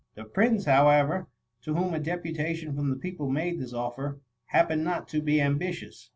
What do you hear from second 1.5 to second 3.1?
to whom a deputation from the